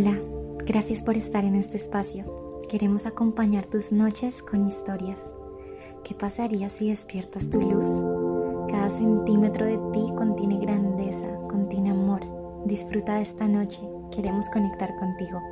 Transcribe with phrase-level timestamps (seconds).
[0.00, 0.16] Hola,
[0.64, 2.62] gracias por estar en este espacio.
[2.68, 5.28] Queremos acompañar tus noches con historias.
[6.04, 7.88] ¿Qué pasaría si despiertas tu luz?
[8.70, 12.20] Cada centímetro de ti contiene grandeza, contiene amor.
[12.64, 15.42] Disfruta de esta noche, queremos conectar contigo.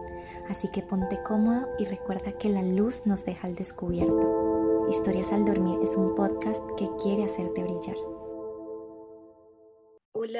[0.49, 4.87] Así que ponte cómodo y recuerda que la luz nos deja al descubierto.
[4.89, 8.16] Historias al dormir es un podcast que quiere hacerte brillar.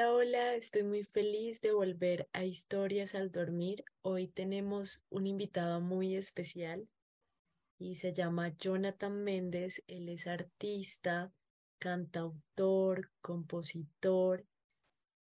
[0.05, 3.83] Hola, estoy muy feliz de volver a Historias al Dormir.
[4.03, 6.87] Hoy tenemos un invitado muy especial
[7.79, 9.83] y se llama Jonathan Méndez.
[9.87, 11.33] Él es artista,
[11.79, 14.45] cantautor, compositor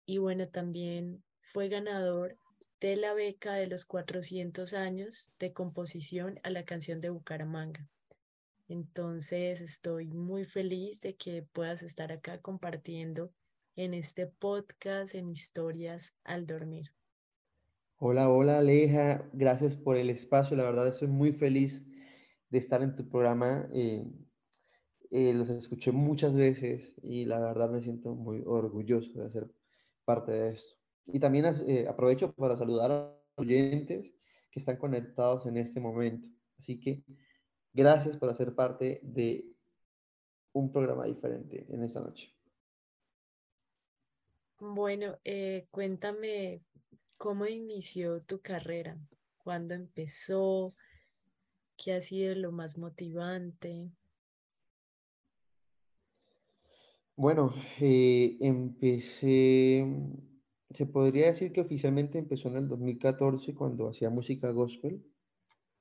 [0.04, 2.36] y bueno, también fue ganador
[2.78, 7.88] de la beca de los 400 años de composición a la canción de Bucaramanga.
[8.68, 13.32] Entonces estoy muy feliz de que puedas estar acá compartiendo
[13.76, 16.92] en este podcast en Historias al Dormir.
[17.98, 21.82] Hola, hola Aleja, gracias por el espacio, la verdad estoy muy feliz
[22.48, 23.68] de estar en tu programa.
[23.74, 24.04] Eh,
[25.10, 29.50] eh, los escuché muchas veces y la verdad me siento muy orgulloso de ser
[30.04, 30.76] parte de esto.
[31.06, 32.94] Y también eh, aprovecho para saludar a
[33.36, 34.12] los oyentes
[34.50, 36.28] que están conectados en este momento.
[36.58, 37.04] Así que
[37.74, 39.54] gracias por hacer parte de
[40.52, 42.35] un programa diferente en esta noche.
[44.58, 46.62] Bueno, eh, cuéntame
[47.18, 48.98] cómo inició tu carrera,
[49.36, 50.74] cuándo empezó,
[51.76, 53.90] qué ha sido lo más motivante.
[57.16, 59.86] Bueno, eh, empecé,
[60.70, 65.04] se podría decir que oficialmente empezó en el 2014 cuando hacía música gospel,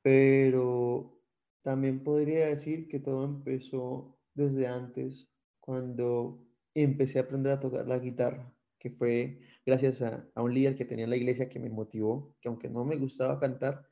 [0.02, 1.17] pero
[1.62, 5.30] también podría decir que todo empezó desde antes,
[5.62, 8.55] cuando empecé a aprender a tocar la guitarra
[8.86, 12.50] que fue gracias a, un líder que tenía en la iglesia que me motivó, que
[12.50, 13.83] aunque no me gustaba cantar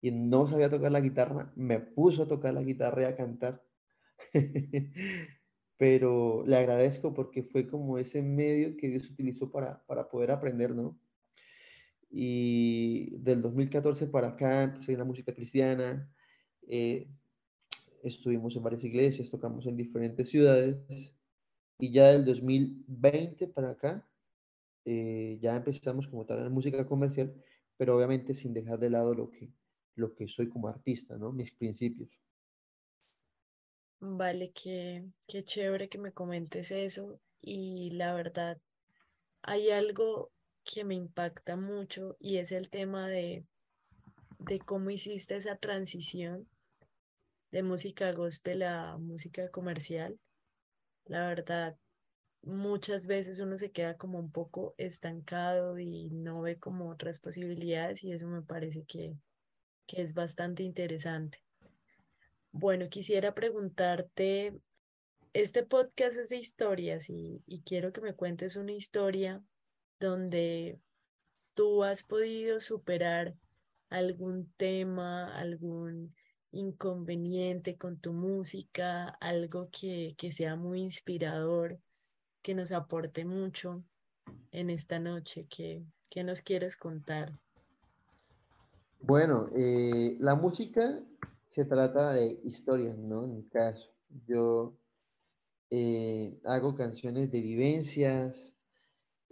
[0.00, 3.62] y no sabía tocar la guitarra, me puso a tocar la guitarra y a cantar.
[5.78, 10.74] Pero le agradezco porque fue como ese medio que Dios utilizó para, para poder aprender,
[10.74, 10.98] ¿no?
[12.10, 16.12] Y del 2014 para acá empecé en la música cristiana,
[16.66, 17.08] eh,
[18.02, 21.14] estuvimos en varias iglesias, tocamos en diferentes ciudades
[21.78, 24.08] y ya del 2020 para acá
[24.84, 27.34] eh, ya empezamos como tal en la música comercial,
[27.76, 29.52] pero obviamente sin dejar de lado lo que,
[29.96, 31.32] lo que soy como artista, ¿no?
[31.32, 32.10] Mis principios.
[34.00, 38.58] Vale, qué, qué chévere que me comentes eso y la verdad,
[39.42, 40.32] hay algo
[40.64, 43.46] que me impacta mucho y es el tema de,
[44.38, 46.48] de cómo hiciste esa transición
[47.52, 50.18] de música gospel a música comercial.
[51.04, 51.76] La verdad,
[52.42, 58.02] muchas veces uno se queda como un poco estancado y no ve como otras posibilidades
[58.04, 59.16] y eso me parece que,
[59.86, 61.38] que es bastante interesante.
[62.50, 64.60] Bueno, quisiera preguntarte,
[65.32, 69.42] este podcast es de historias y, y quiero que me cuentes una historia
[69.98, 70.78] donde
[71.54, 73.34] tú has podido superar
[73.88, 76.14] algún tema, algún
[76.50, 81.78] inconveniente con tu música, algo que, que sea muy inspirador
[82.42, 83.84] que nos aporte mucho
[84.50, 85.46] en esta noche.
[85.48, 85.84] ¿Qué,
[86.24, 87.38] nos quieres contar?
[89.00, 91.00] Bueno, eh, la música
[91.46, 93.24] se trata de historias, ¿no?
[93.24, 93.90] En mi caso,
[94.26, 94.76] yo
[95.70, 98.54] eh, hago canciones de vivencias,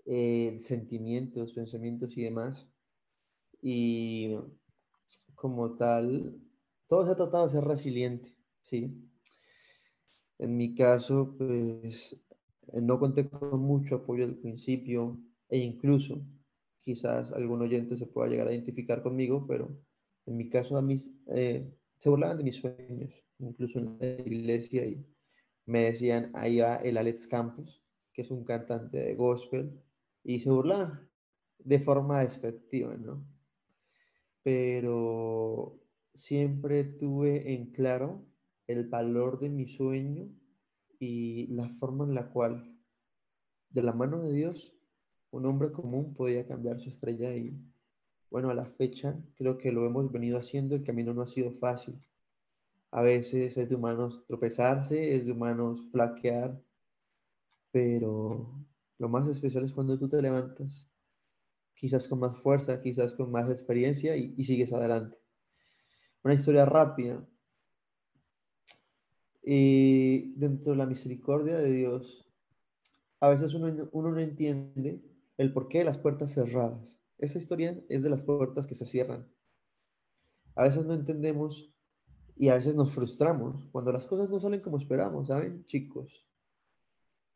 [0.06, 2.66] eh, sentimientos, pensamientos y demás.
[3.60, 4.36] Y
[5.34, 6.40] como tal,
[6.88, 9.06] todo se ha tratado de ser resiliente, ¿sí?
[10.38, 12.16] En mi caso, pues
[12.74, 16.22] no conté con mucho apoyo al principio e incluso
[16.80, 19.76] quizás algún oyente se pueda llegar a identificar conmigo, pero
[20.26, 20.96] en mi caso a mí
[21.28, 25.04] eh, se burlaban de mis sueños, incluso en la iglesia y
[25.66, 27.82] me decían, ahí va el Alex Campos,
[28.12, 29.72] que es un cantante de gospel,
[30.24, 31.08] y se burlaban
[31.58, 33.24] de forma despectiva, ¿no?
[34.42, 35.80] Pero
[36.14, 38.26] siempre tuve en claro
[38.66, 40.28] el valor de mi sueño
[40.98, 42.69] y la forma en la cual,
[43.70, 44.72] de la mano de Dios,
[45.30, 47.56] un hombre común podía cambiar su estrella y,
[48.30, 51.52] bueno, a la fecha creo que lo hemos venido haciendo, el camino no ha sido
[51.52, 52.00] fácil.
[52.90, 56.60] A veces es de humanos tropezarse, es de humanos flaquear,
[57.70, 58.52] pero
[58.98, 60.90] lo más especial es cuando tú te levantas,
[61.74, 65.16] quizás con más fuerza, quizás con más experiencia y, sigues adelante.
[66.22, 67.26] Una historia rápida.
[69.42, 72.29] Y dentro de la misericordia de Dios,
[73.20, 75.02] a veces uno, no entiende
[75.36, 76.98] el porqué de las puertas cerradas.
[77.18, 79.30] esta historia es de las puertas que se cierran.
[80.54, 81.70] A veces no entendemos
[82.36, 86.26] y a veces nos frustramos cuando las cosas no salen como esperamos, ¿saben, chicos?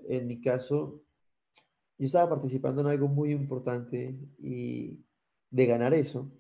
[0.00, 1.02] En mi caso,
[1.98, 5.04] yo estaba participando en algo muy importante y
[5.50, 6.32] de ganar eso,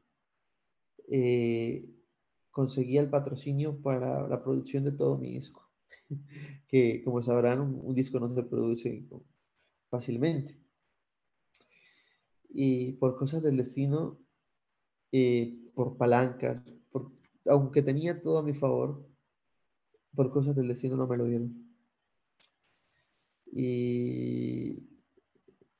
[1.08, 1.88] eh,
[2.50, 5.70] conseguí el patrocinio para la producción de todo mi disco.
[6.68, 9.06] que como sabrán, un, disco no se produce
[9.94, 10.58] fácilmente.
[12.48, 14.18] Y por cosas del destino,
[15.12, 16.62] eh, por palancas,
[17.46, 19.06] aunque tenía todo a mi favor,
[20.16, 21.52] por cosas del destino no me lo dieron.
[23.46, 24.88] Y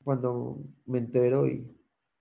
[0.05, 1.67] cuando me entero y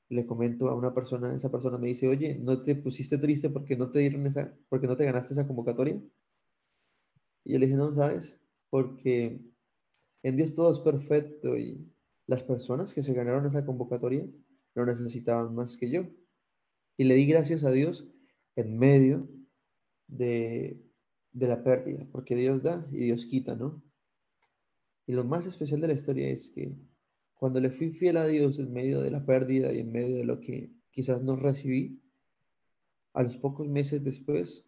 [0.10, 3.76] le comento a una persona, esa persona me dice, oye, ¿no te pusiste triste porque
[3.78, 6.02] no te dieron esa, porque no te ganaste esa convocatoria?
[7.44, 8.40] Y yo le dije, no, ¿sabes?
[8.72, 9.53] Porque
[10.24, 11.88] en Dios todo es perfecto y
[12.26, 14.26] las personas que se ganaron esa convocatoria
[14.76, 16.08] no necesitaban más que yo.
[16.98, 18.08] Y le di gracias a Dios
[18.56, 19.30] en medio
[20.08, 20.82] de,
[21.32, 23.84] de la pérdida, porque Dios da y Dios quita, ¿no?
[25.06, 26.74] Y lo más especial de la historia es que
[27.36, 30.24] cuando le fui fiel a Dios en medio de la pérdida y en medio de
[30.24, 32.00] lo que quizás no recibí,
[33.14, 34.66] a los pocos meses después,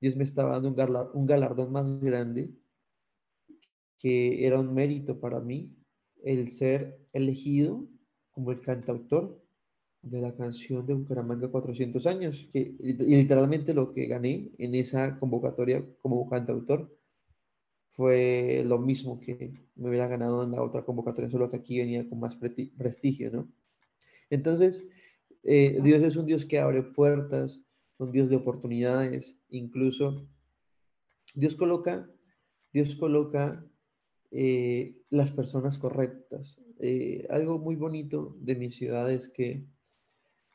[0.00, 0.68] Dios me estaba dando
[1.14, 2.52] un, galardón más grande,
[4.04, 5.74] que era un mérito para mí
[6.22, 7.88] el ser elegido
[8.32, 9.42] como el cantautor
[10.02, 15.18] de la canción de Bucaramanga 400 años, que y literalmente lo que gané en esa
[15.18, 16.94] convocatoria como cantautor
[17.88, 22.06] fue lo mismo que me hubiera ganado en la otra convocatoria, solo que aquí venía
[22.06, 23.50] con más prestigio, ¿no?
[24.28, 24.84] Entonces,
[25.44, 27.58] eh, Dios es un Dios que abre puertas,
[27.96, 30.28] un Dios de oportunidades, incluso
[31.34, 32.06] Dios coloca,
[32.70, 33.66] Dios coloca
[34.36, 36.58] eh, las personas correctas.
[36.80, 39.64] Eh, algo muy bonito de mi ciudad es que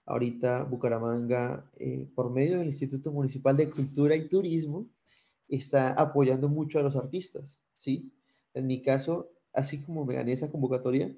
[0.05, 1.71] ahorita Bucaramanga,
[2.13, 4.89] por medio del Instituto Municipal de Cultura y Turismo,
[5.47, 8.11] está apoyando mucho a los artistas, ¿sí?
[8.53, 11.15] En mi caso, así como me gané esa convocatoria,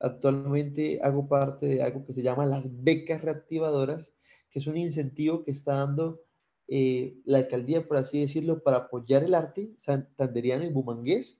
[0.00, 4.14] actualmente hago parte de algo que se llama las becas reactivadoras,
[4.50, 6.22] que es un incentivo que está dando
[6.68, 11.37] eh, la alcaldía, por así decirlo, para apoyar el arte santanderiano y bumangués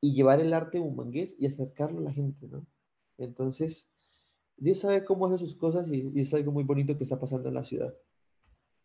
[0.00, 2.66] y llevar el arte bumangués y acercarlo a la gente, ¿no?
[3.18, 3.88] Entonces,
[4.56, 7.54] Dios sabe cómo hace sus cosas y es algo muy bonito que está pasando en
[7.54, 7.94] la ciudad.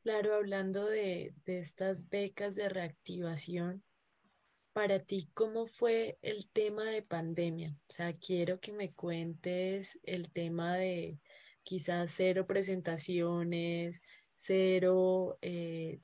[0.03, 3.83] Claro, hablando de, estas becas de reactivación,
[4.71, 7.75] para ti, ¿cómo fue el tema de pandemia?
[7.89, 11.19] O sea, quiero que me cuentes el tema de
[11.63, 14.03] quizás cero presentaciones,
[14.33, 16.01] cero, eh,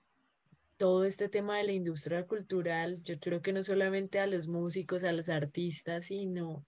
[0.81, 3.03] todo este tema de la industria cultural.
[3.03, 6.65] Yo creo que no solamente a los músicos, a los artistas, sino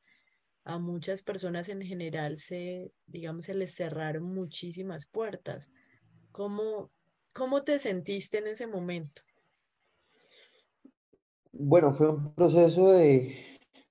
[0.63, 5.71] a muchas personas en general se, digamos, se les cerraron muchísimas puertas.
[6.31, 6.91] ¿Cómo,
[7.33, 9.23] ¿Cómo te sentiste en ese momento?
[11.51, 13.35] Bueno, fue un proceso de,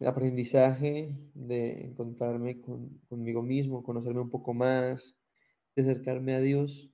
[0.06, 2.60] aprendizaje, de encontrarme
[3.08, 5.16] conmigo mismo, conocerme un poco más,
[5.74, 6.92] de acercarme a Dios.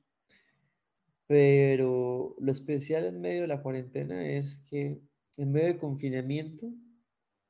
[1.29, 5.01] Pero lo especial en medio de la cuarentena es que
[5.37, 6.67] en medio de confinamiento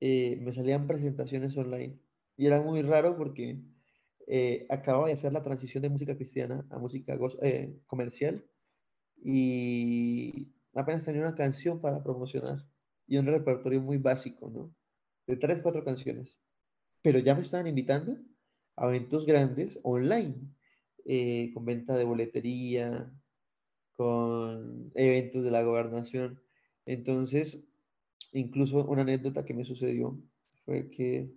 [0.00, 1.98] eh, me salían presentaciones online.
[2.36, 3.62] Y era muy raro porque
[4.26, 8.44] eh, acababa de hacer la transición de música cristiana a música eh, comercial
[9.24, 12.58] y apenas tenía una canción para promocionar
[13.06, 14.74] y un repertorio muy básico, ¿no?
[15.26, 16.38] De tres, cuatro canciones.
[17.02, 18.18] Pero ya me estaban invitando
[18.76, 20.36] a eventos grandes online,
[21.06, 23.10] eh, con venta de boletería,
[23.98, 26.40] con eventos de la gobernación.
[26.86, 27.58] Entonces,
[28.32, 30.16] incluso una anécdota que me sucedió
[30.64, 31.30] fue que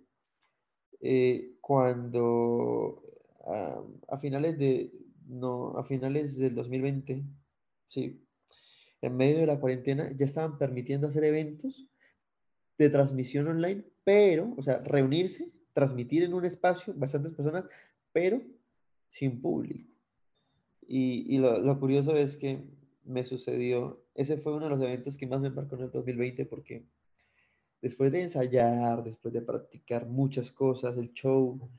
[1.00, 3.02] eh, cuando
[3.46, 4.92] a, a, finales de,
[5.26, 7.24] no, a finales del 2020,
[7.92, 8.26] Sí.
[9.02, 11.86] En medio de la cuarentena ya estaban permitiendo hacer eventos
[12.78, 17.64] de transmisión online, pero, o sea, reunirse, transmitir en un espacio, bastantes personas,
[18.12, 18.40] pero
[19.10, 19.91] sin público.
[20.86, 22.64] Y, lo, curioso es que
[23.04, 26.46] me sucedió, ese fue uno de los eventos que más me marcó en el 2020
[26.46, 26.84] porque
[27.80, 31.70] después de ensayar, después de practicar muchas cosas, el show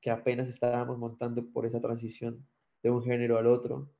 [0.00, 2.46] que apenas estábamos montando por esa transición
[2.82, 3.90] de un género al otro,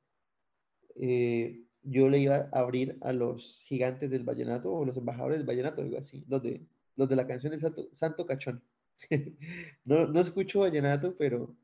[0.95, 5.47] eh, yo le iba a abrir a los gigantes del vallenato o los embajadores del
[5.47, 8.63] vallenato, algo así, los de, los de la canción de Santo, Santo Cachón.
[9.85, 11.55] no, no escucho vallenato, pero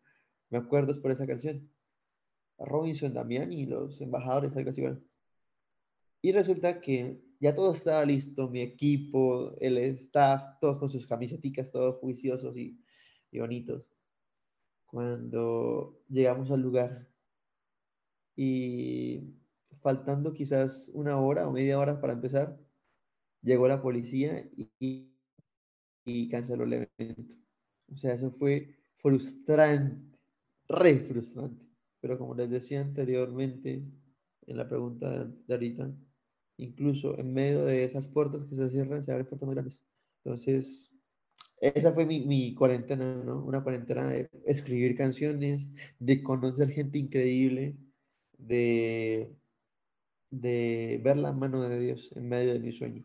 [0.50, 1.70] me acuerdo es por esa canción.
[2.58, 4.84] Robinson Damián y los embajadores, algo así.
[6.22, 11.72] Y resulta que ya todo estaba listo, mi equipo, el staff, todos con sus camisetas,
[11.72, 12.80] todos juiciosos y,
[13.32, 13.96] y bonitos
[14.96, 17.06] cuando llegamos al lugar
[18.34, 19.36] y
[19.82, 22.58] faltando quizás una hora o media hora para empezar,
[23.42, 25.12] llegó la policía y,
[26.06, 27.36] y canceló el evento.
[27.92, 30.18] O sea, eso fue frustrante,
[30.70, 31.66] re frustrante.
[32.06, 33.84] Pero como les decía anteriormente
[34.46, 35.92] en la pregunta de ahorita,
[36.58, 39.84] incluso en medio de esas puertas que se cierran, se abren puertas muy grandes.
[40.24, 40.92] Entonces,
[41.60, 43.44] esa fue mi, mi, cuarentena, ¿no?
[43.44, 47.76] Una cuarentena de escribir canciones, de conocer gente increíble,
[48.38, 49.36] de,
[50.30, 53.04] de ver la mano de Dios en medio de mi sueño.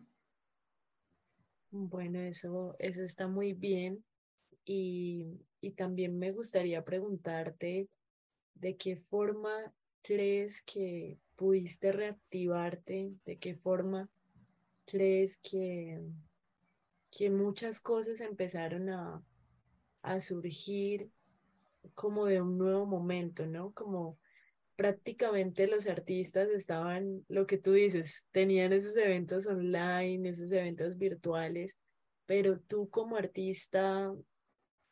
[1.71, 4.05] Bueno, eso, eso está muy bien.
[4.67, 7.89] Y, y también me gustaría preguntarte
[8.55, 14.09] de qué forma crees que pudiste reactivarte, de qué forma
[14.87, 16.01] crees que,
[17.11, 19.23] que muchas cosas empezaron a,
[20.03, 21.11] a surgir
[21.95, 23.73] como de un nuevo momento, ¿no?
[23.73, 24.19] Como
[24.77, 31.79] prácticamente los artistas estaban, lo que tú dices, tenían esos eventos online, esos eventos virtuales,
[32.27, 34.11] pero tú como artista,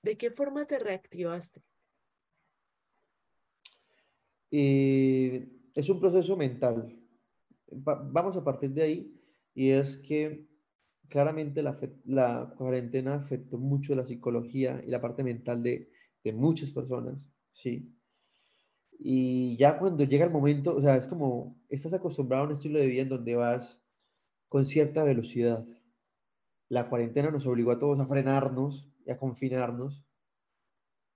[0.03, 1.63] ¿de qué forma te reactivaste?
[4.51, 6.99] Eh, es un proceso mental.
[7.71, 9.21] vamos a partir de ahí
[9.55, 10.47] y es que
[11.09, 15.91] claramente la, la, cuarentena afectó mucho la psicología y la parte mental de,
[16.25, 17.95] de muchas personas, ¿sí?
[18.99, 22.81] Y ya cuando llega el momento, o sea, es como, estás acostumbrado a un estilo
[22.81, 23.81] de vida en donde vas
[24.49, 25.65] con cierta velocidad.
[26.69, 30.05] La cuarentena nos obligó a todos a frenarnos y a confinarnos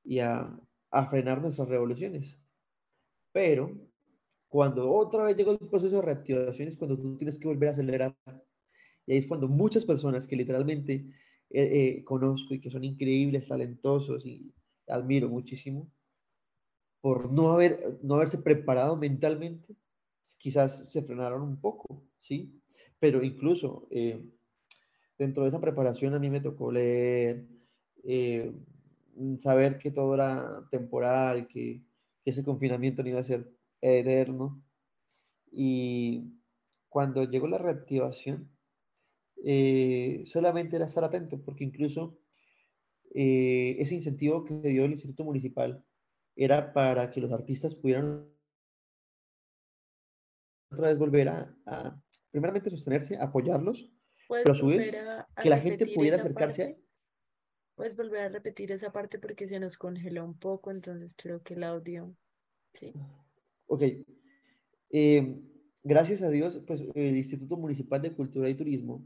[0.04, 0.58] y a,
[0.90, 2.38] a frenar nuestras revoluciones.
[3.32, 3.72] Pero
[4.52, 7.72] cuando otra vez llegó el proceso de reactivación es cuando tú tienes que volver a
[7.72, 8.14] acelerar.
[9.06, 11.06] Y ahí es cuando muchas personas que literalmente
[11.48, 14.52] eh, eh, conozco y que son increíbles, talentosos y
[14.88, 15.90] admiro muchísimo,
[17.00, 19.74] por no, haber, no haberse preparado mentalmente,
[20.38, 22.60] quizás se frenaron un poco, ¿sí?
[23.00, 24.22] Pero incluso eh,
[25.18, 27.46] dentro de esa preparación a mí me tocó leer,
[29.40, 31.82] saber que todo era temporal, que,
[32.24, 33.50] que, ese confinamiento no iba a ser
[33.80, 34.62] eterno.
[35.50, 36.32] Y
[36.88, 38.50] cuando llegó la reactivación,
[39.44, 42.18] eh, solamente era estar atento, porque incluso
[43.14, 45.84] ese incentivo que dio el Instituto Municipal
[46.34, 48.32] era para que los artistas pudieran
[50.72, 53.90] otra vez volver a, primeramente sostenerse, apoyarlos,
[54.28, 54.96] pero a su vez
[55.42, 56.81] que la gente pudiera acercarse.
[57.74, 61.54] Puedes volver a repetir esa parte porque se nos congeló un poco, entonces creo que
[61.54, 62.14] el audio,
[62.72, 62.92] sí.
[63.66, 63.82] Ok.
[64.90, 65.42] Em,
[65.82, 69.04] gracias a Dios, pues el Instituto Municipal de Cultura y Turismo,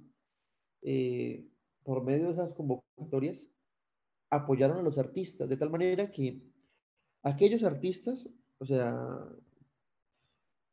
[0.83, 1.47] eh,
[1.85, 3.47] por medio de esas convocatorias,
[4.31, 6.43] apoyaron a los artistas, de tal manera que
[7.23, 8.97] aquellos artistas, o sea,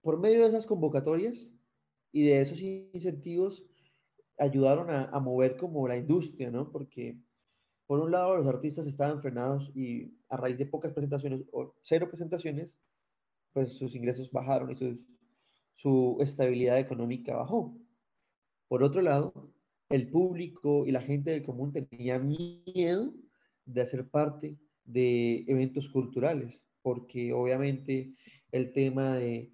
[0.01, 1.51] por medio de esas convocatorias
[2.11, 3.63] y de esos incentivos,
[4.37, 6.71] ayudaron a, mover como la industria, ¿no?
[6.71, 7.17] Porque
[7.93, 12.07] por un lado los artistas estaban frenados y a raíz de pocas presentaciones o cero
[12.07, 12.75] presentaciones,
[13.51, 14.97] pues sus ingresos bajaron y
[15.75, 17.77] su estabilidad económica bajó.
[18.67, 19.53] Por otro lado,
[19.89, 23.13] el público y la gente del común tenía miedo
[23.63, 28.15] de hacer parte de eventos culturales, porque obviamente
[28.51, 29.53] el tema de,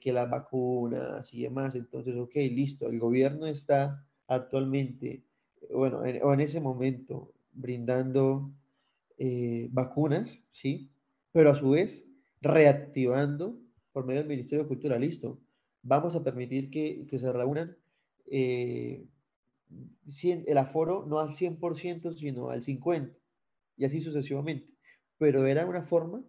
[0.00, 5.24] que las vacunas y demás, entonces, ok, listo, el gobierno está actualmente,
[5.74, 8.54] bueno, en, o en ese momento brindando
[9.18, 10.90] eh, vacunas, ¿sí?
[11.32, 12.04] Pero a su vez
[12.40, 13.58] reactivando
[13.92, 15.40] por medio del Ministerio de Cultura, listo,
[15.82, 17.76] vamos a permitir que, se reúnan
[18.26, 19.06] eh,
[20.46, 23.14] el aforo no al 100%, sino al 50%
[23.76, 24.68] y así sucesivamente.
[25.18, 26.24] Pero era una forma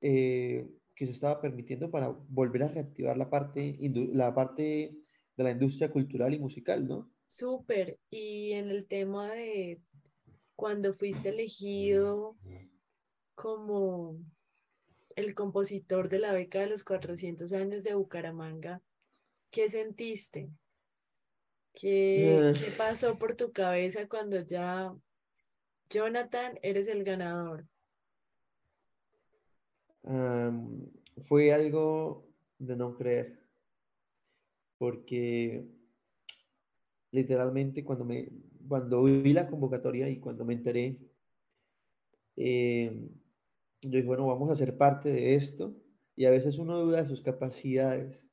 [0.00, 3.76] eh, que se estaba permitiendo para volver a reactivar la parte,
[4.12, 4.98] la parte
[5.36, 7.10] de la industria cultural y musical, ¿no?
[7.30, 8.00] Súper.
[8.10, 9.80] Y en el tema de
[10.56, 12.36] cuando fuiste elegido
[13.36, 14.18] como
[15.14, 18.82] el compositor de la beca de los 400 años de Bucaramanga,
[19.52, 20.50] ¿qué sentiste?
[21.72, 24.92] ¿Qué, ¿Qué, pasó por tu cabeza cuando ya
[25.88, 27.64] Jonathan, eres el ganador.
[31.22, 32.26] fue algo
[32.58, 33.38] de no creer,
[34.78, 35.79] porque
[37.12, 38.28] literalmente cuando, me,
[38.68, 40.98] cuando vi la convocatoria y cuando me enteré,
[42.36, 43.08] em,
[43.82, 45.74] yo dije, bueno, vamos a ser parte de esto,
[46.16, 48.26] y a veces uno duda de sus capacidades.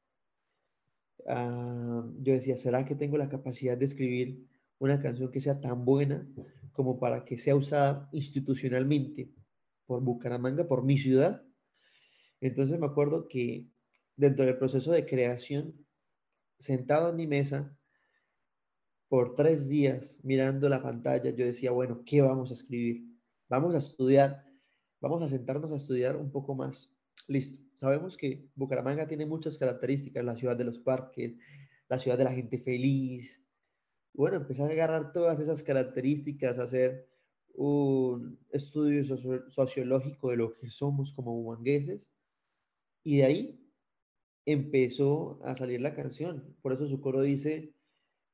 [1.25, 4.47] yo decía, ¿será que tengo la capacidad de escribir
[4.79, 6.27] una canción que sea tan buena
[6.71, 9.31] como para que sea usada institucionalmente
[9.85, 11.43] por Bucaramanga, por mi ciudad.
[12.39, 13.67] Entonces me acuerdo que
[14.15, 15.73] dentro del proceso de creación,
[16.59, 17.75] sentado en mi mesa,
[19.09, 23.05] por tres días mirando la pantalla, yo decía, bueno, ¿qué vamos a escribir?
[23.49, 24.45] Vamos a estudiar,
[24.99, 26.91] vamos a sentarnos a estudiar un poco más.
[27.27, 27.61] Listo.
[27.77, 31.35] Sabemos que Bucaramanga tiene muchas características, la ciudad de los parques,
[31.87, 33.39] la ciudad de la gente feliz.
[34.13, 37.07] Bueno, empecé a agarrar todas esas características, a hacer
[37.53, 39.03] un estudio
[39.49, 42.07] sociológico de lo que somos como humangueses.
[43.03, 43.71] Y de ahí
[44.45, 46.55] empezó a salir la canción.
[46.61, 47.76] Por eso su coro dice,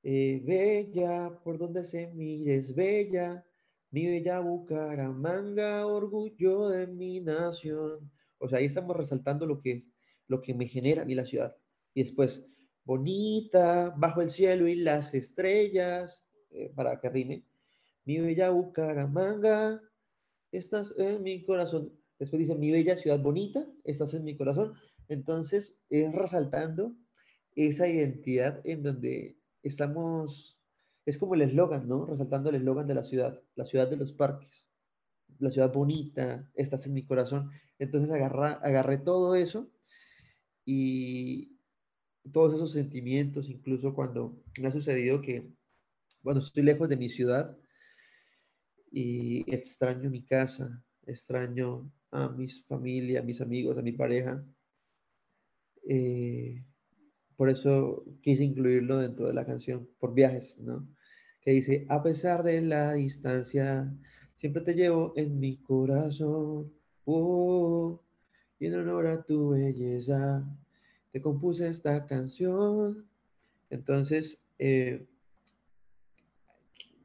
[0.03, 3.45] eh, bella, por donde se mires, bella,
[3.89, 8.12] mi bella Bucaramanga, orgullo de mi nación.
[8.38, 9.89] O sea, ahí estamos resaltando lo que es,
[10.27, 11.55] lo que me genera a la ciudad.
[11.93, 12.45] Y después,
[12.83, 17.45] bonita, bajo el cielo y las estrellas, eh, para que rime,
[18.03, 19.81] mi bella Bucaramanga,
[20.51, 21.98] estás en mi corazón.
[22.19, 24.74] Después dice, mi bella ciudad bonita, estás en mi corazón.
[25.07, 26.95] Entonces, es resaltando
[27.55, 30.60] esa identidad en donde estamos,
[31.05, 32.05] es como el eslogan, ¿no?
[32.05, 34.67] Resaltando el eslogan de la ciudad, la ciudad de los parques,
[35.39, 37.50] la ciudad bonita, estás en mi corazón.
[37.79, 39.72] Entonces agarré todo eso
[40.65, 41.58] y
[42.32, 45.51] todos esos sentimientos, incluso cuando me ha sucedido que,
[46.24, 47.58] bueno, estoy lejos de mi ciudad
[48.91, 54.46] y extraño mi casa, extraño a mis familia, a mis amigos, a mi pareja.
[55.89, 56.63] Eh,
[57.36, 60.88] por eso quise incluirlo dentro de la canción, por viajes, ¿no?
[61.42, 63.94] Que dice, a pesar de la distancia,
[64.36, 66.72] siempre te llevo en mi corazón,
[67.06, 68.02] oh,
[68.60, 70.46] y en honor a tu belleza,
[71.12, 73.06] te compuse esta canción.
[73.70, 75.06] Entonces, eh,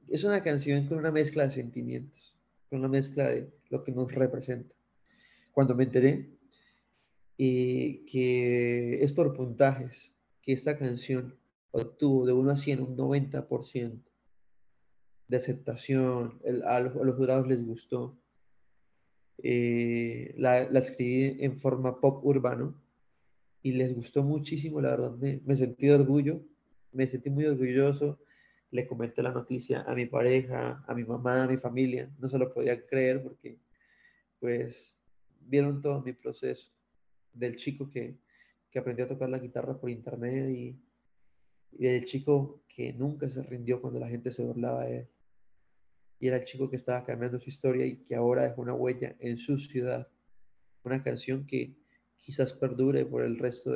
[0.08, 2.36] es una canción con una mezcla de sentimientos,
[2.70, 4.74] con una mezcla de lo que nos representa.
[5.52, 6.30] Cuando me enteré
[7.38, 10.14] eh, que es por puntajes,
[10.48, 11.36] que esta canción
[11.72, 14.00] obtuvo de 1 a 100 un 90%
[15.28, 18.18] de aceptación, a, los, jurados les gustó.
[19.42, 22.74] Eh, la, escribí en forma pop urbano
[23.62, 26.40] y les gustó muchísimo, la verdad me, sentí orgullo,
[26.92, 28.18] me sentí muy orgulloso,
[28.70, 32.38] le comenté la noticia a mi pareja, a mi mamá, a mi familia, no se
[32.38, 33.58] lo podía creer porque
[34.40, 34.96] pues
[35.42, 36.70] vieron todo mi proceso
[37.34, 38.16] del chico que,
[38.70, 40.78] que aprendió a tocar la guitarra por internet y,
[41.72, 45.08] y chico que nunca se rindió cuando la gente se burlaba de él.
[46.20, 49.14] Y era el chico que estaba cambiando su historia y que ahora dejó una huella
[49.20, 50.08] en su ciudad.
[50.82, 51.76] Una canción que
[52.18, 53.72] quizás perdure por el resto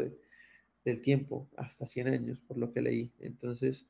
[0.84, 3.12] del tiempo, hasta 100 años, por lo que leí.
[3.20, 3.86] Entonces,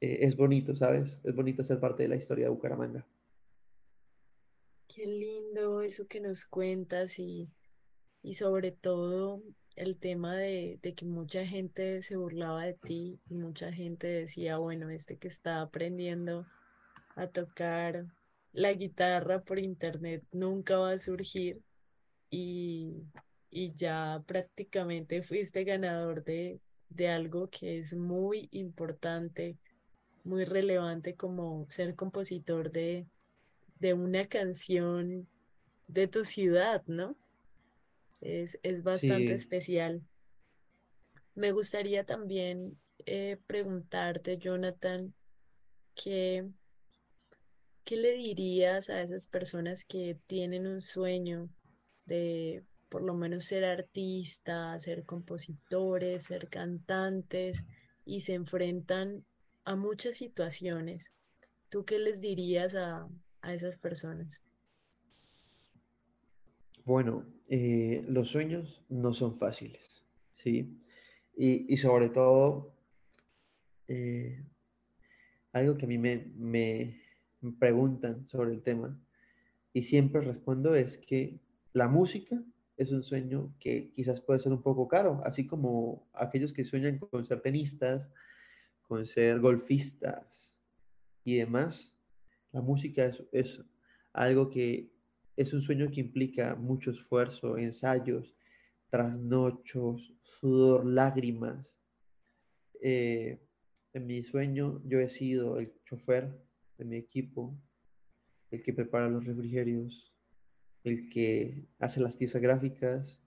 [0.00, 1.18] eh, es bonito, ¿sabes?
[1.24, 3.06] Es bonito ser parte de la historia de Bucaramanga.
[4.88, 7.48] Qué lindo eso que nos cuentas y,
[8.22, 9.42] y sobre todo
[9.76, 14.90] el tema de, que mucha gente se burlaba de ti y mucha gente decía, bueno,
[14.90, 16.46] este que está aprendiendo
[17.14, 18.06] a tocar
[18.52, 21.60] la guitarra por internet nunca va a surgir
[22.30, 23.04] y,
[23.74, 26.60] ya prácticamente fuiste ganador de,
[27.08, 29.58] algo que es muy importante,
[30.24, 33.06] muy relevante como ser compositor de
[33.94, 35.28] una canción
[35.88, 37.16] de tu ciudad, ¿no?
[38.20, 40.02] Es, bastante especial.
[41.34, 45.14] Me gustaría también eh, preguntarte, Jonathan,
[45.94, 46.48] ¿qué,
[47.84, 51.50] ¿qué le dirías a esas personas que tienen un sueño
[52.06, 57.66] de por lo menos ser artistas, ser compositores, ser cantantes
[58.04, 59.26] y se enfrentan
[59.64, 61.12] a muchas situaciones?
[61.68, 63.08] ¿Tú qué les dirías a,
[63.42, 64.44] a esas personas?
[66.86, 70.80] Bueno, eh, los sueños no son fáciles, ¿sí?
[71.36, 72.76] Y, sobre todo,
[73.88, 74.40] eh,
[75.52, 77.02] algo que a mí me, me,
[77.58, 78.96] preguntan sobre el tema
[79.72, 81.40] y siempre respondo es que
[81.72, 82.40] la música
[82.76, 86.98] es un sueño que quizás puede ser un poco caro, así como aquellos que sueñan
[86.98, 88.08] con ser tenistas,
[88.82, 90.60] con ser golfistas
[91.24, 91.96] y demás.
[92.52, 93.60] La música es, es
[94.12, 94.95] algo que
[95.36, 98.34] es un sueño que implica mucho esfuerzo, ensayos,
[98.90, 101.78] trasnochos, sudor, lágrimas.
[102.82, 103.38] Eh,
[103.92, 106.38] en mi sueño yo he sido el chofer
[106.78, 107.54] de mi equipo,
[108.50, 110.14] el que prepara los refrigerios,
[110.84, 113.20] el que hace las piezas gráficas,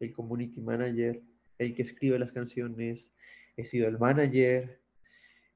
[0.00, 1.22] el community manager,
[1.58, 3.12] el que escribe las canciones,
[3.56, 4.80] he sido el manager,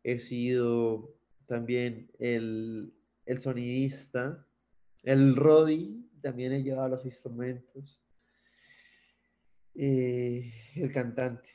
[0.05, 1.15] he sido
[1.47, 2.93] también el,
[3.27, 4.48] el sonidista,
[5.09, 7.99] el Rodi también he llevado los instrumentos.
[9.75, 11.49] Eh, el cantante.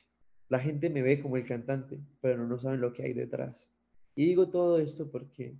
[0.49, 3.71] La gente me ve como el cantante, pero no saben lo que hay detrás.
[4.15, 5.55] Y digo todo esto porque,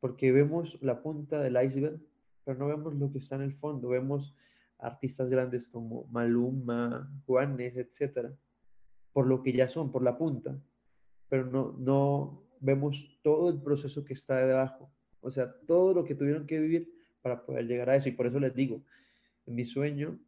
[0.00, 2.00] porque vemos la punta del iceberg,
[2.42, 3.90] pero no vemos lo que está en el fondo.
[3.90, 4.34] Vemos
[4.78, 8.36] artistas grandes como Maluma, Juanes, etcétera,
[9.12, 10.60] por lo que ya son, por la punta,
[11.28, 16.16] pero no, no vemos todo el proceso que está debajo, o sea, todo lo que
[16.16, 16.93] tuvieron que vivir
[17.24, 18.10] para poder llegar a eso.
[18.10, 18.82] Y por eso les digo,
[19.46, 20.18] en mi sueño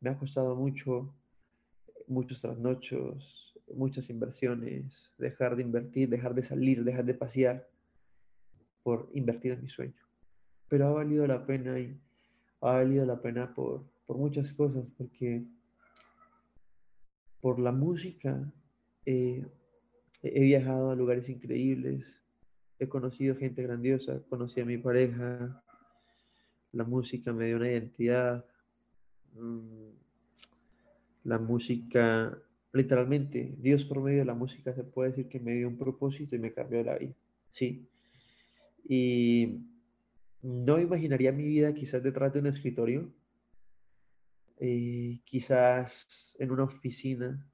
[0.00, 1.12] me ha costado mucho,
[2.06, 7.68] muchos trasnochos, muchas inversiones, dejar de invertir, dejar de salir, dejar de pasear
[8.84, 10.00] por invertir en mi sueño.
[10.68, 11.98] Pero ha valido la pena y
[12.60, 15.44] ha valido la pena por, por muchas cosas, porque
[17.40, 18.48] por la música
[19.06, 19.44] eh,
[20.22, 22.16] he viajado a lugares increíbles,
[22.78, 25.63] he conocido gente grandiosa, conocí a mi pareja,
[26.74, 28.44] la música me dio una identidad,
[29.34, 29.90] mm,
[31.24, 32.36] la música,
[32.72, 36.36] literalmente, Dios por medio de la música se puede decir que me dio un propósito
[36.36, 37.14] y me cambió la vida,
[37.50, 37.88] sí.
[38.86, 39.60] Y
[40.42, 43.10] no imaginaría mi vida quizás detrás de un escritorio,
[44.58, 47.46] eh, quizás en una oficina,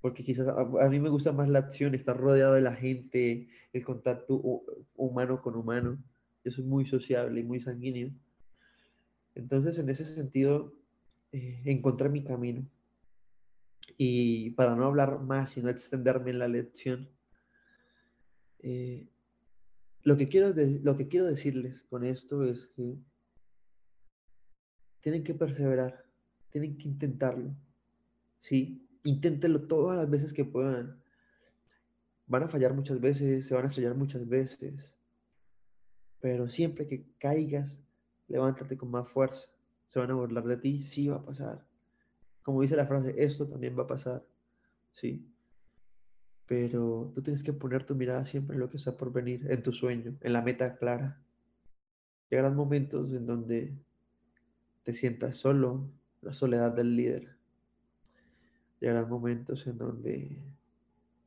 [0.00, 3.84] porque quizás a, mí me gusta más la acción, estar rodeado de la gente, el
[3.84, 4.40] contacto
[4.96, 6.02] humano con humano.
[6.44, 8.10] Yo soy muy sociable y muy sanguíneo.
[9.34, 10.74] Entonces, en ese sentido,
[11.32, 12.66] eh, encontré mi camino.
[13.96, 17.08] Y para no hablar más y no extenderme en la lección,
[18.60, 19.08] eh,
[20.02, 22.98] lo, que quiero lo que quiero decirles con esto es que
[25.00, 26.04] tienen que perseverar,
[26.50, 27.54] tienen que intentarlo.
[28.38, 28.88] ¿Sí?
[29.04, 31.02] Inténtenlo todas las veces que puedan.
[32.26, 34.94] Van a fallar muchas veces, se van a estrellar muchas veces.
[36.20, 37.80] Pero siempre que caigas,
[38.28, 39.48] levántate con más fuerza.
[39.86, 41.66] Se van a burlar de ti, sí va a pasar.
[42.42, 44.24] Como dice la frase, esto también va a pasar.
[44.92, 45.26] Sí.
[46.46, 49.62] Pero tú tienes que poner tu mirada siempre en lo que está por venir, en
[49.62, 51.22] tu sueño, en la meta clara.
[52.28, 53.76] Llegarán momentos en donde
[54.82, 55.90] te sientas solo,
[56.22, 57.36] la soledad del líder.
[58.80, 60.38] Llegarán momentos en donde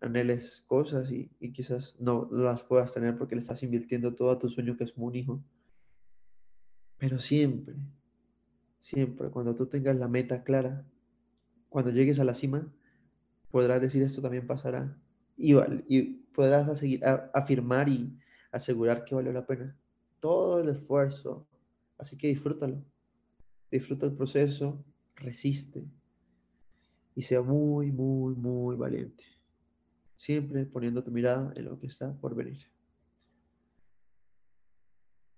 [0.03, 4.49] anheles cosas y, quizás no las puedas tener porque le estás invirtiendo todo a tu
[4.49, 5.43] sueño que es un hijo.
[6.97, 7.75] Pero siempre,
[8.79, 10.85] siempre, cuando tú tengas la meta clara,
[11.69, 12.71] cuando llegues a la cima,
[13.51, 14.97] podrás decir esto también pasará
[15.37, 15.55] y,
[15.87, 16.01] y
[16.33, 16.83] podrás
[17.33, 18.17] afirmar y
[18.51, 19.75] asegurar que valió la pena
[20.19, 21.47] todo el esfuerzo.
[21.97, 22.83] Así que disfrútalo
[23.73, 24.85] disfruta el proceso,
[25.15, 25.83] resiste
[27.15, 29.23] y sea muy, muy, muy valiente.
[30.15, 32.67] Siempre poniendo tu mirada en lo que está por venir.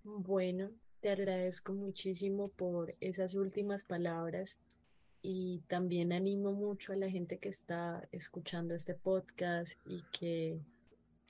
[0.04, 0.70] Bueno,
[1.02, 4.60] te agradezco muchísimo por esas últimas palabras
[5.22, 10.60] y también animo mucho a la gente que está escuchando este podcast y que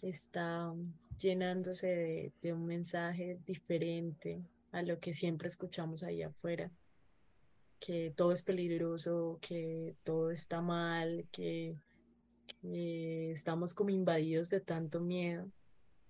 [0.01, 0.73] está
[1.17, 4.41] llenándose de, un mensaje diferente
[4.73, 6.69] a lo que siempre escuchamos ahí afuera
[7.79, 11.75] que todo es peligroso, que todo está mal, que,
[12.73, 15.51] estamos como invadidos de tanto miedo.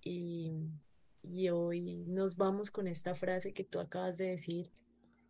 [0.03, 0.53] Y,
[1.23, 4.71] y hoy nos vamos con esta frase que tú acabas de decir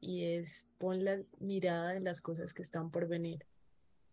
[0.02, 3.46] y es pon la mirada en las cosas que están por venir.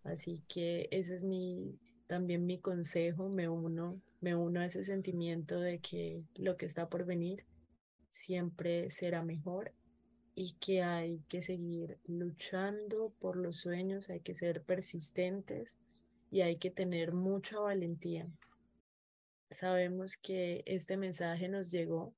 [0.04, 5.58] Así que ese es mi también mi consejo, me uno, me uno a ese sentimiento
[5.60, 7.46] de que lo que está por venir
[8.10, 9.72] siempre será mejor
[10.34, 15.78] y que hay que seguir luchando por los sueños, hay que ser persistentes
[16.32, 18.26] y hay que tener mucha valentía.
[19.50, 22.12] Sabemos que este mensaje nos llegó,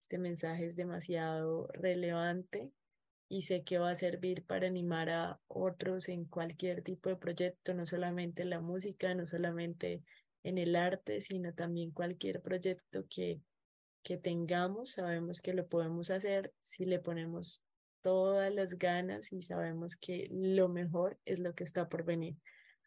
[0.00, 2.72] este mensaje es demasiado relevante
[3.28, 7.74] y sé que va a servir para animar a otros en cualquier tipo de proyecto,
[7.74, 10.02] no solamente en la música, no solamente
[10.42, 13.42] en el arte, sino también cualquier proyecto que
[14.02, 17.62] que tengamos, sabemos que lo podemos hacer si le ponemos
[18.00, 22.34] todas las ganas y sabemos que lo mejor es lo que está por venir.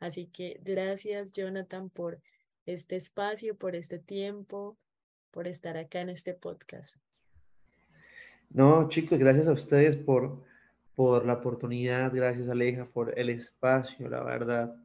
[0.01, 2.19] Así que gracias Jonathan por
[2.65, 4.75] este espacio, por este tiempo,
[5.29, 6.97] por estar acá en este podcast.
[8.49, 10.43] No, chicos, gracias a ustedes por,
[10.95, 14.75] por la oportunidad, gracias Aleja por el espacio, la verdad,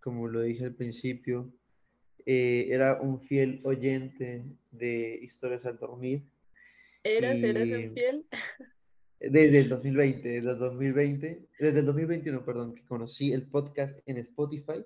[0.00, 1.50] como lo dije al principio,
[2.26, 6.22] eh, era un fiel oyente de Historias al Dormir.
[7.02, 8.26] ¿Eras, eras un fiel?
[9.20, 14.18] Desde el 2020, desde el 2020, desde el 2021, perdón, que conocí el podcast en
[14.18, 14.84] Spotify,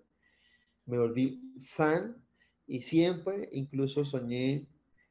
[0.87, 2.17] me volví fan
[2.67, 4.69] y siempre, incluso soñé,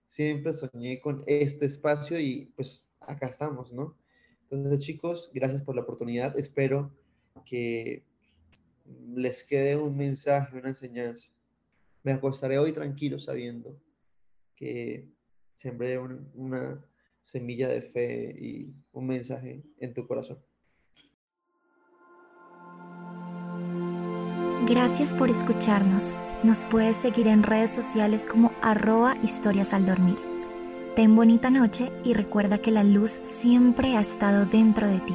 [0.08, 3.98] siempre soñé con este espacio y pues acá estamos, ¿no?
[4.50, 6.38] Entonces, chicos, gracias por la oportunidad.
[6.38, 6.96] Espero
[7.46, 8.06] que
[9.14, 11.30] les quede un mensaje, una enseñanza.
[12.04, 13.78] Me acostaré hoy tranquilo sabiendo
[14.56, 15.10] que
[15.56, 16.84] sembré una
[17.28, 20.40] semilla de fe y un mensaje en tu corazón.
[24.66, 26.18] Gracias por escucharnos.
[26.44, 30.18] Nos puedes seguir en redes sociales como arroba historias al dormir.
[30.96, 35.14] Ten bonita noche y recuerda que la luz siempre ha estado dentro de ti.